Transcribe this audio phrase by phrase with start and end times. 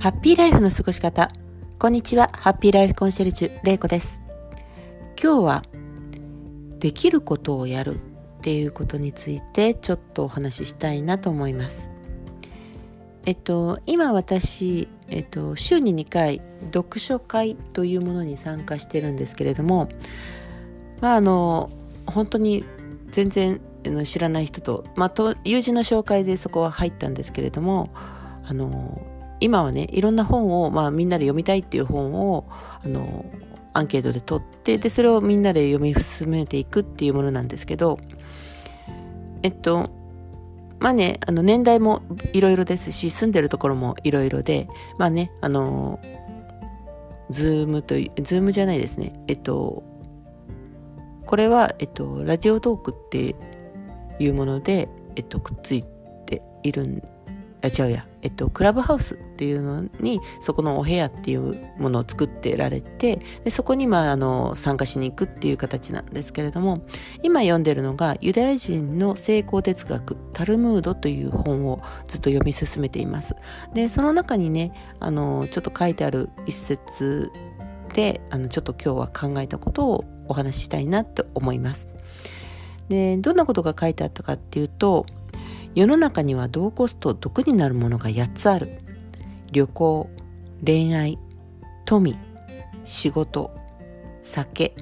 [0.00, 1.30] ハッピーライフの過ごし方。
[1.78, 2.30] こんにちは。
[2.32, 4.22] ハッピーライフコンシェルジュ、れいこです。
[5.22, 5.62] 今日は、
[6.78, 11.92] できることをやるっていうことについてちょっとお話ししたいなと思います。
[13.26, 16.40] えっと、今私、えっと、週に2回
[16.72, 19.90] 読書会というものに参加してるんですけれども、
[21.02, 21.68] まあ、あの
[22.06, 22.64] 本当に
[23.10, 23.60] 全然
[24.04, 27.90] 知らない人と,、まあ、と友人の紹介でそこは入ったんですけれども
[28.42, 29.02] あの
[29.40, 32.46] 今はねいろんな本を、まあ、みんなで読みたいっていう本を
[32.84, 33.24] あの
[33.72, 37.98] アンケートで取ってでそれをみんなで読み進めていくっていうものなんですけど
[39.42, 39.90] えっと
[40.78, 46.00] まあねあの年代もいろいろですし住んでるところもいろいろでまあねあの
[47.30, 49.22] ズームとズームじゃないですね。
[49.28, 49.84] えっと
[51.30, 53.36] これは、えっと、ラジオトークって
[54.18, 55.84] いうもので、えっと、くっつい
[56.26, 57.00] ているん
[57.62, 66.84] あ違うや、えっと、クラブハウスっていうのにそこのお部屋っていうものを作ってられてでそこに、まあ、あの参加しに行くっていう形なんですけれども
[67.22, 73.34] 今読んでるのがユダヤ人の成功哲学タルムードという本をずっと読み進めています。
[73.74, 77.32] でその中にねあのちょっと書いてある一節
[77.94, 81.88] であのちょっと今日は考えたことをお話ししたいなと思います。
[82.88, 85.06] でどんなことが書いてあったかっていうと
[85.74, 88.80] 世の中には同コスト毒になるものが8つある。
[89.52, 90.10] 旅行
[90.64, 91.18] 恋愛
[91.84, 92.16] 富
[92.84, 93.50] 仕事
[94.22, 94.74] 酒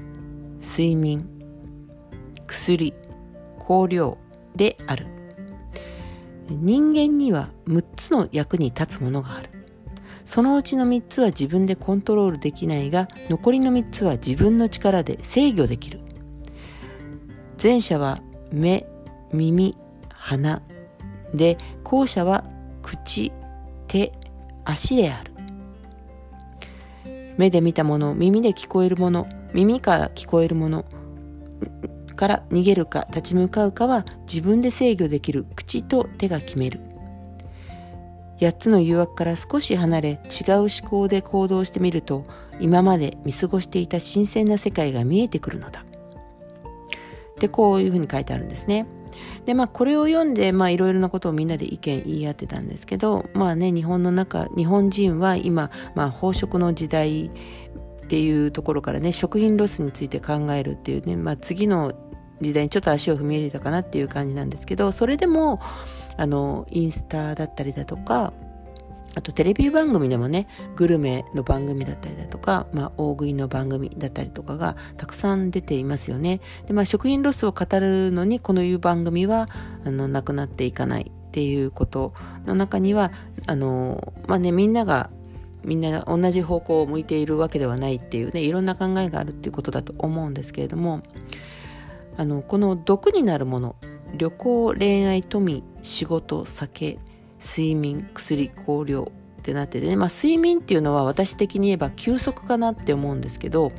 [0.60, 1.26] 睡眠
[2.46, 2.92] 薬
[3.58, 4.18] 香料
[4.56, 5.06] である。
[6.48, 9.50] 人間には6つの役に立つものがある。
[10.24, 16.00] そのうちの3つは自分でコントロールできないが残りの3つは自分の力で制御できる。
[17.62, 18.86] 前者は目
[19.32, 19.76] 耳
[20.10, 20.62] 鼻。
[21.34, 22.44] で後者は
[22.82, 23.32] 口
[23.86, 24.12] 手
[24.64, 25.32] 足である。
[27.36, 30.84] 目で見たもの耳で聞こえるもの耳から聞こえるもの
[32.16, 36.80] から逃げるか立ち向かうかは自分で制御できる口と手が決める。
[38.40, 42.24] 8つの誘惑から少し離れ違う思考で行動してみると
[42.60, 45.84] 今まで見過ごしていた新鮮な世界が見えてくるのだ。
[47.40, 48.86] でこういうふうに書いてあるんですね。
[49.48, 57.30] でまあこれを読んでいろいろなことをみんなで意見言い合ってたんですけどまあね日本の中日本人は今、まあ、飽食の時代っ
[58.08, 61.94] ていうところからね食品ロスについて考えるっていうね、まあ、次の
[62.42, 65.62] 時代にちょっと足を踏み入れたかなっていう感じなんですけどそれでも
[66.18, 68.34] あのインスタだったりだとか
[69.18, 70.46] あとテレビ番組でもね
[70.76, 76.40] グルメの番組だったりだとか、まあ、大食いの番組だったりとかがたくさん出ていますよね。
[76.66, 79.48] で、まあ、食品ロスを語るのにこのいう番組は
[79.84, 82.14] あのなくなっていかないっていうこと
[82.46, 83.10] の中には
[83.46, 85.10] あの、まあね、みんなが
[85.64, 91.02] みんな同じ方向を向いているわけではないっていうねいろんな考えがあるっていうことだと思うんですけれども
[92.16, 93.74] あのこの毒になるもの
[94.14, 97.00] 旅行恋愛富仕事酒
[97.38, 103.72] 睡眠薬香料ってなっててね、まあ、睡眠っていうのは私的に言えば休息かなって思うんですけど、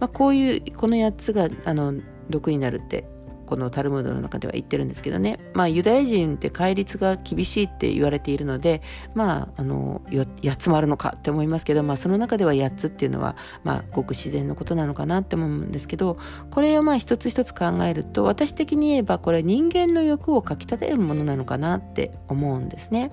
[0.00, 1.94] まあ、こういうこの8つがあの
[2.30, 3.06] 毒になるって
[3.44, 8.82] このタルムードの中では言ってるんですけどね、まあ、ユダヤ人って戒律が厳しいって言われているので、
[9.14, 16.18] まあ、あの8つもあるのかって思いますけど、まあ、その中では8つっていうのは、まあ、ごく自然のことなのかなって思うんですけど
[16.50, 23.10] これをまあ一つ一つ考えると私的に言えばこれ人間の欲をかきたてるものなのかなって思うんですね。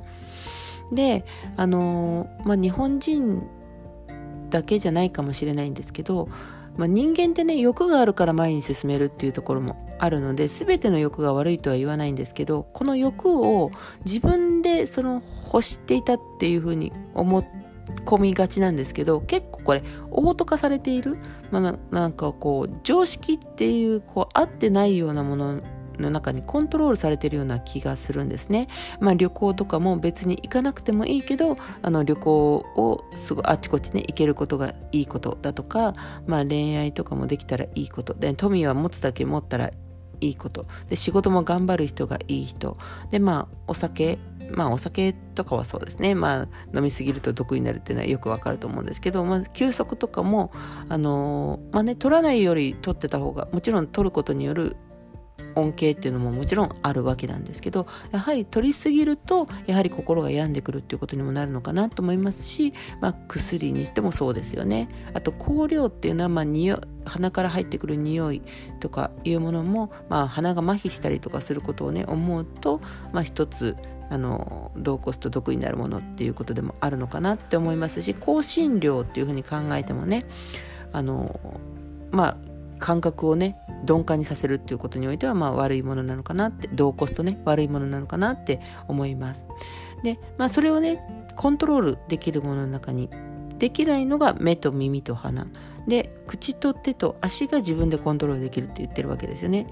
[0.92, 1.26] で
[1.56, 3.44] あの、まあ、日本人
[4.50, 6.30] だけじゃないかもしれないんですけど
[6.78, 13.72] まあ、人間ってね欲があるから前に進めるっていうところもあるので全ての欲が悪いとは言わないんですけどこの欲を
[14.06, 17.46] 自分でその欲していたっていうふうに思っ
[18.06, 21.18] 込みがちなんですけど結構これオート化されている、
[21.52, 25.62] まあ、なんかこう常識っていうこう合ってないようなもの
[26.00, 28.68] の中にコントロールされてるような気がするんですね。
[29.00, 35.94] まあ、旅行とかも別に行かなくてもいいけどあの旅行をすごいあちこちね行けることがいいことだとか、
[36.26, 38.14] まあ、恋愛とかもできたらいいこと。
[38.14, 39.72] で富は持つだけ持ったら
[40.22, 40.66] いいこと。
[40.90, 42.78] で仕事も頑張る人がいい人。
[43.10, 44.20] でまあお酒
[44.56, 46.16] まあお酒とかはそうですね。
[46.16, 50.52] まあ飲みすぎると毒になるっていうのはよくわかると思うんですけど、まあ、休息とかも
[50.90, 54.78] あのー、まあね取らないより取ってた方がもちろん取ることによる
[55.56, 64.90] 恩恵っていうのももちろんあるわけなんですけどやはり取りすぎるとやはり心が病んでくるっていうことにもなるのかなと思いますし、まあ、薬にしてもそうですよね。
[65.14, 66.46] あと香料っていうのは、まあ、
[67.06, 68.42] 鼻から入ってくる匂い
[68.80, 72.82] とかいうものも、まあ、鼻が麻痺したりとかすることをね思うと、
[73.12, 73.76] まあ、一つ
[74.10, 80.26] あの同コスト毒になるものっていうことでもあるのかなって思いますし香辛料っていうふうに考えてもね
[80.92, 81.40] あの
[82.12, 82.51] まあ
[82.82, 83.58] 感覚をね
[83.88, 89.48] 鈍感にさせるっていうことにおいてはまあ悪いものなのかなって同コストね悪いものなのかなって思います。
[90.04, 91.00] でまあそれをね
[91.36, 93.10] コントロールできるものの中に
[93.58, 95.48] できないのが目と耳と鼻。
[95.88, 99.68] で口と手と足が自分でコントロールできるって言ってるわけですよね。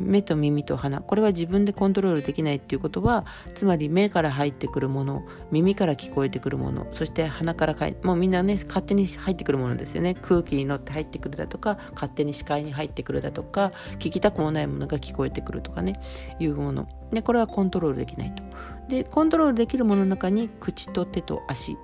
[0.00, 1.00] 目と耳と鼻。
[1.00, 3.24] これは自分でコントロールできないっていうことは
[3.54, 10.14] つまり目から入ってくるもの耳から聞こえてくるものそして鼻からかいもうみんなね勝手に入ってくるものですよね。
[10.14, 16.00] 空気に乗って入ってくるだとか勝手に視界に入ってくるだとか聞きたくもないものが聞こえてくるとかね。
[16.38, 16.88] いうもの。
[17.12, 18.42] でこれはコントロールできないと。
[18.88, 21.76] でコントロールできるものの中に口と手と足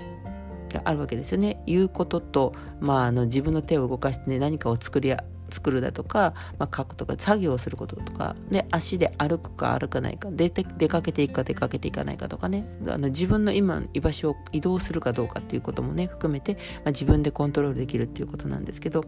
[0.73, 1.63] があるわけですよね。
[1.67, 5.13] 言うことと、まあ、あの自分の手を動かしてね何かを作り
[5.51, 12.67] 作るだとか、まあ、書くとか作業をすることとかで足で歩くか歩かないか出て出かけていくか出かけていかないかとかね。
[12.89, 19.05] あの自分の今居場所を移動するかどうかっていうこともね含めて、まあ、自分でコントロールできるっていうことなんですけど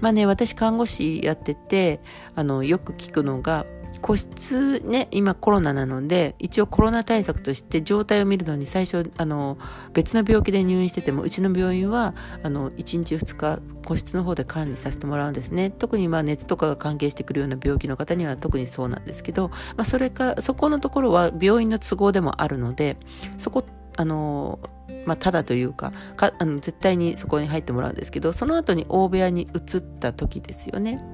[0.00, 2.00] まあね私看護師やってて
[2.34, 3.66] あのよく聞くのが
[4.02, 9.56] 個室ね、今コロナなので、一応コロナ対策として状態を見るのに最初、あの、
[9.94, 15.70] 別の病気で入院してても、うちの病院は、あの、1日2日、個室の方で管理させてもらうんですね。
[15.70, 22.96] 特にまあ熱とかが関係してくるような病気の方には特にそうなんですけど、まあそれか、そこのところは病院の都合でもあるので、
[23.38, 23.64] そこ、
[23.96, 24.58] あの、
[25.06, 31.04] まあ、ただというかかあの絶対にそこに入ってもらうんですけどその後に大部屋に移った時ですよね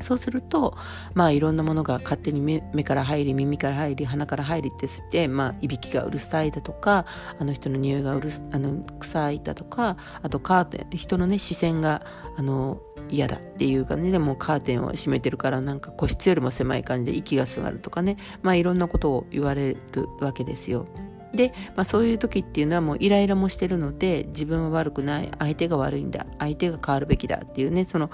[0.00, 0.76] そうすると、
[1.14, 7.06] まあいろんなものが勝手に目から入り、耳から入り、鼻から入りってして、まあいびきがうるさいだとか、
[7.38, 12.04] あの人の匂いがうるあの臭いだとか、あとカーテン、人のね、視線が、
[12.36, 12.80] あの、
[13.10, 20.86] 嫌だっていうかね、でもカーテンを閉めてるからなんか個室よりも狭い感じで息が詰まるとかね、まあいろんなことを言われるわけですよ。
[21.34, 28.10] で、まあ、そういう時っていうのはもうイライラもしてるので自分は悪くない相手が悪いんだ相手が変わるべきだっていうねその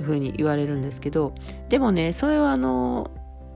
[0.00, 1.34] ふうに言われるんですけど
[1.68, 3.10] でもねそれはあの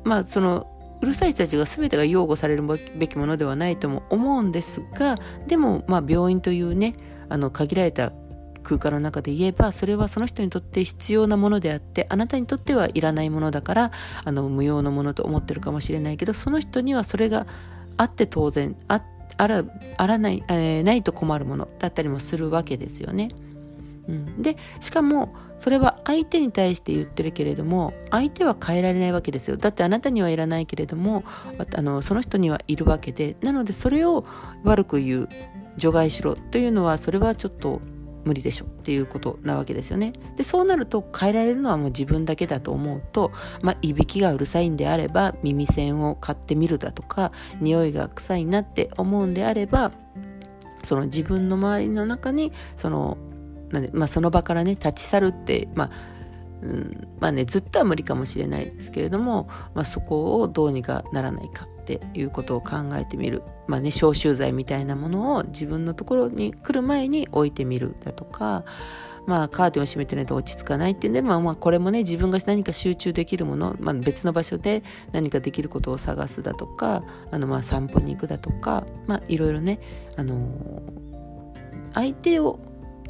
[0.04, 0.66] まあその
[1.02, 2.62] うるさい人たちが全てが擁護される
[2.96, 5.16] べきものではないとも思うんですが
[5.46, 6.94] でもまあ病院というね
[7.28, 8.12] あの限られた
[8.62, 13.90] 空間の中で言えばそれはその人にとって必要なものであってあなたにとってはいらないものだから
[14.24, 17.46] あの無用のものと思ってるかもしれないけどその人にはそれが
[17.96, 19.02] あって当然あ
[19.36, 19.64] あら
[19.96, 23.30] あらない、えー、ないと困るものだったりもするわけですよね。
[24.08, 29.56] うん、でしかもそれは相手に対して言ってるけれども相手は変えられないわけですよ。
[29.56, 31.24] だってあなたにはいらないけれども
[31.76, 33.36] あのその人にはいるわけで。
[33.42, 34.24] なのでそれを
[34.64, 35.28] 悪く言う
[35.76, 36.34] 除外しろ。
[36.34, 37.80] というのはそれはちょっと
[38.24, 40.12] 無理でしょっていうことなわけですよね。
[40.36, 43.32] で、そうなると変えられるのはもう自分だけだと思うと、
[43.62, 49.92] まあ、いびきがうるさいんであれば耳栓を買ってみるだとか、匂いが臭いなって思うんであれば、
[50.82, 53.16] その自分の周りの中にその
[53.70, 55.90] なんで、まあ、その場からね立ち去るって、まあ
[56.62, 68.64] うん、まあねずっとは無理かもしれないですけれども、まあ、そこをどうにかならないかっていうことを考えてみる、まあね、消臭剤みたいなものを自分のところに来る前に置いてみるだとか、
[69.26, 74.82] まあ、カーテンを閉めてないと落ち着かないっていうんで、まあ、まあこれもね自分が何か集中できるもの、まあ、別の場所で
[75.12, 79.80] 何かできることを探すだとかあのまあ散歩に行くだとか、まあ、いろいろね、
[80.16, 82.60] あのー、相手を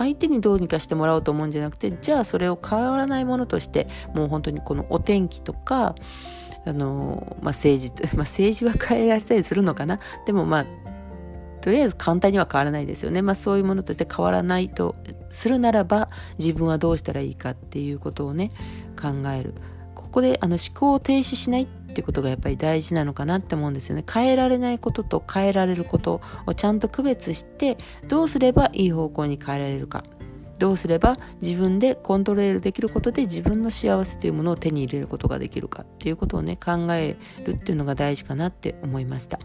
[0.01, 5.95] 相手にどうにかしてもらおうと思うんじゃなくてじゃあそれを変わらないものとしてもう本当にこのお天気とか
[6.65, 10.01] あの、まあ、政治、 まあ、政治は変えられたりするのかな？
[10.27, 10.67] でもまあ
[11.61, 13.21] とりあえず簡単には変わらないですよね。
[13.21, 14.97] まあそういうものとして変わらないと
[15.29, 18.51] するならば自分はどうしたらいいかっていうことをね
[19.01, 19.55] 考える。
[19.95, 24.05] ここであの思考を停止しないっっていうことがやっぱり大事なのかなって思うんですよね。
[24.11, 27.77] 変えられないことと変えられることをちゃんと区別して
[28.09, 30.05] どうすればいい方向に変えられるか。
[30.59, 35.83] どうすれば自分でコントロールできることで自分の幸せというものを手に入れることができるか。
[35.83, 39.41] っていうことをね考えるっていうのが大事かなって思いました。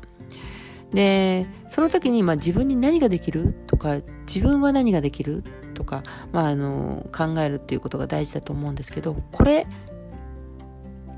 [0.93, 9.67] でその時に、まあ、自分に何ができるとか自分は何ができるとか、まあ、あの考えるっていうことが大事だと思うんですけどこれ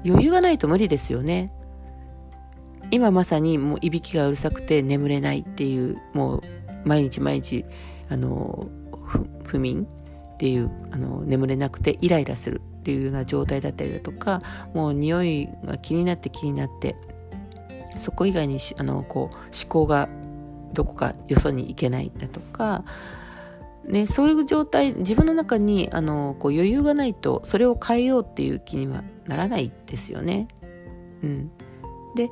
[0.06, 1.52] 余裕がないと無理ですよね。
[2.92, 6.42] 今まさにもういびきがうるさくて眠れないっていうもう
[6.86, 7.66] 毎日毎日
[8.10, 8.70] あの
[9.44, 9.86] 不眠
[10.36, 14.42] っていうあの眠れなくてイライラするっていうような状態だったりだとか
[14.74, 16.96] もう匂いが気になって気になって
[17.98, 20.08] そこ以外にあのこう思考が
[20.74, 22.86] どこかよそに行けないだとか
[23.88, 30.50] ね、そういう状態自分の中にあのこう余裕がないとそれを変えようっていう気にはならないですよね。
[31.24, 31.52] うん、
[32.16, 32.30] で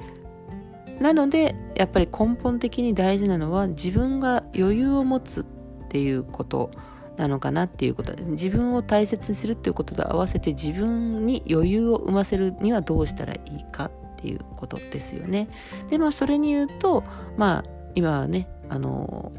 [0.99, 5.43] なのでやっぱり根本的に大事なのは自分が余裕を持つっ
[5.87, 6.71] ていうこと
[7.17, 15.47] なのかなっていうこと自分を大切にするっていうことと合わせて自分に余裕を生ませるにはどうしたらいいかっていうことですよね。
[15.89, 17.03] でまあそれに言うと
[17.37, 17.63] まあ
[17.95, 19.31] 今はねあの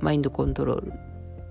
[0.00, 0.92] マインドコントロール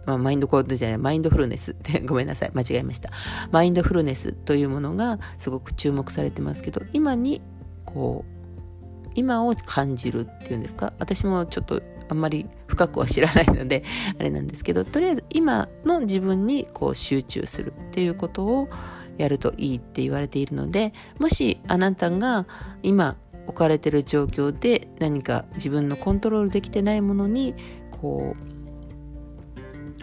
[0.06, 3.10] あ、マインドコールじゃない、マインドフルネスってごめんなさい、間違えました。
[3.52, 7.42] マインドフルネスというものがすごく注目されてますけど、今に
[7.86, 10.94] こう、今を感じるっていうんですか？
[11.00, 13.84] 私もちょっとあんまり深くは知らないので
[14.20, 18.70] あれなんですけどとりあえず今の自分にこう集中するっていうことを
[19.18, 22.48] やるといいって言われているのでもしあなたが
[22.82, 27.54] 今置かれてる状況で何か自分のコントロールできてないものに
[27.92, 28.53] こう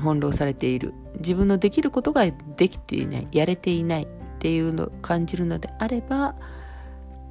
[0.00, 0.94] 翻弄されている。
[1.18, 2.24] 自分のできることが
[2.56, 3.28] できていない。
[3.30, 4.06] やれていないっ
[4.38, 6.34] ていうのを感じるのであれば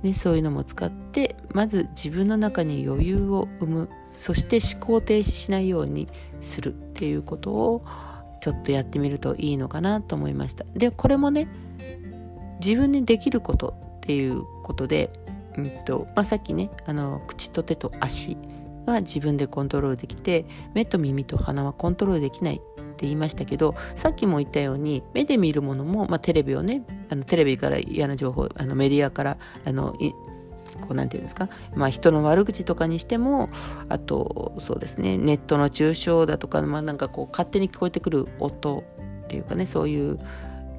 [0.04, 3.90] ね、そういうのも使ってまず自分の中に余裕を生む。
[4.08, 6.08] そして思考停止しないように
[6.42, 7.86] するっていうことを
[8.42, 10.66] ちょっとやってみるといいのかなと思いました。
[10.74, 11.48] でこれもね
[12.64, 15.12] 自分にできることっていうことで、
[15.58, 18.38] うんとまあ、さっきねあの口と手と足
[18.90, 22.60] は自分でコントロールできて目と耳と鼻はコントロールできないっ
[23.00, 29.96] て言いましたけどさっきも言ったように目で見るものも、まあ、テレビをねあのテレビから嫌な情報あのメディアからあの
[30.82, 33.50] こうなんていうんですか、まあ、人の悪口とかにしても
[33.88, 38.84] あとそうですねネットの中傷だとか、まあ、なんかこう勝手に聞こえてくる音
[39.26, 40.16] っていうかねそういう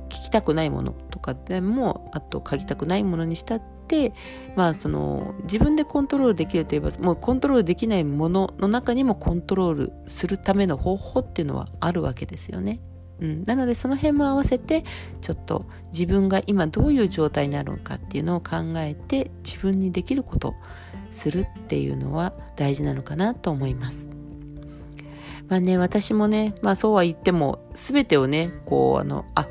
[0.08, 4.12] 聞きたくないものとかでもあと書きたくないものにしたって、
[4.56, 12.80] まあその自分でコントロールできるといえば、もうコントロールできないものの中にもコントロールするための方法っていうのはあるわけですよね。
[13.20, 14.82] うん、なのでその辺も合わせて
[15.20, 20.54] ちょっと自分が今どういう状態になるのかっていうのを考えて自分にできること
[21.10, 24.10] するっていうのは大事なのかなと思います。
[25.50, 29.48] まあね、私もね、まあそうは言っても全てをね、こうあの、あ、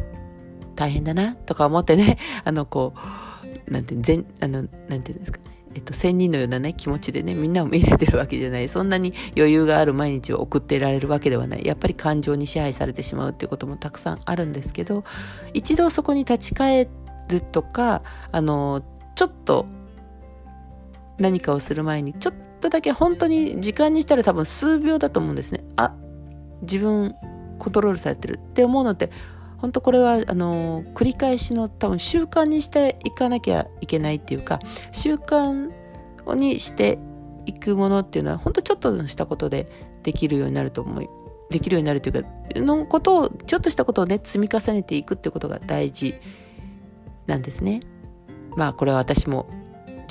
[0.80, 2.94] 大変だなとか思ってね、 あのこ
[3.68, 5.44] う、なんて全あのなんていうんですかね
[5.76, 8.68] えっと、仙人のようなね、気持ちでね、みんなを見れてるわけじゃない。
[8.68, 11.66] そんなに余裕がある毎日を送っていられるわけではない。
[11.66, 15.04] やっぱり感情に支配されてしまうっていうこともたくさんあるんですけど、
[15.54, 16.90] 一度そこに立ち返
[17.28, 18.82] るとか、あの、
[19.14, 19.68] ちょっと
[21.20, 25.64] 何かをする前に、ちょっとだけ本当に時間にしたら多分数秒だと思うんですね。
[25.76, 25.94] あ、
[26.64, 27.14] 自分
[27.60, 29.12] コントロールされてるって思うのって、
[29.62, 34.60] 本当これはあの繰り返しの多分習慣にしていかなきゃいけないっていうか
[34.92, 35.72] 習慣
[36.36, 36.98] にして
[37.46, 39.70] いくものっていうのは本当ちょっとしたことで
[40.04, 41.10] できるようになると思い
[41.50, 46.16] できるようになるというかのことをちょっとしたことをね積み重ねていくってことが大事
[47.26, 47.82] なんですね。
[48.56, 49.48] まあこれは私も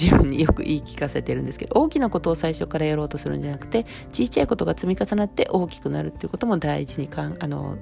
[0.01, 7.77] 自分によく言い聞かせてるんですけど大きなことを最初からやろうとするんじゃなくて小さいことが積み重なって大きくなるっていうことも大事にかんあの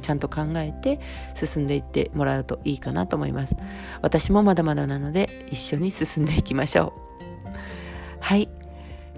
[0.00, 1.00] ちゃんと考えて
[1.34, 3.56] 進んでいってもらうといいかなと思います。
[4.02, 6.92] 私もまだまだなので一緒に進んでいきましょ
[7.46, 7.48] う。
[8.20, 8.48] はい。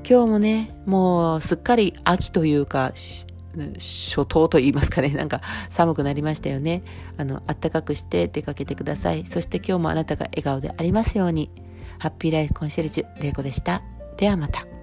[0.09, 2.93] 今日もねもうすっかり秋というか
[3.79, 5.11] 初冬と言いますかね。
[5.17, 6.83] なんか寒くなりましたよね。
[7.17, 9.27] あの暖かくして出かけてください。
[9.27, 11.51] そして今日もあなたが笑顔でありますように。
[11.99, 13.83] ハッピーライフコンシェルジュ玲子でした。
[14.17, 14.82] ではまた。